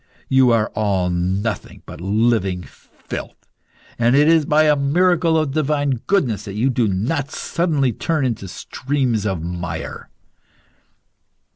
You 0.29 0.49
are 0.49 0.69
all 0.73 1.11
nothing 1.11 1.83
but 1.85 2.01
living 2.01 2.63
filth, 2.63 3.47
and 3.99 4.15
it 4.15 4.27
is 4.27 4.47
by 4.47 4.63
a 4.63 4.75
miracle 4.75 5.37
of 5.37 5.51
divine 5.51 5.99
goodness 6.07 6.43
that 6.45 6.55
you 6.55 6.71
do 6.71 6.87
not 6.87 7.29
suddenly 7.29 7.93
turn 7.93 8.25
into 8.25 8.47
streams 8.47 9.27
of 9.27 9.43
mire." 9.43 10.09